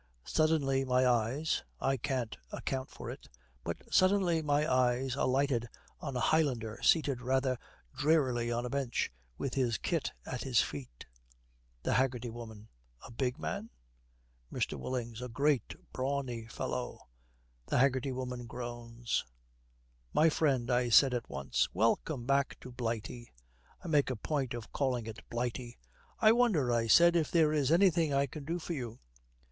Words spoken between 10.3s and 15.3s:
his feet.' THE HAGGERTY WOMAN. 'A big man?' MR. WILLINGS. 'A